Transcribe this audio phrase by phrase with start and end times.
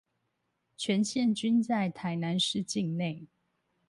[0.75, 3.27] 全線均在台南市境內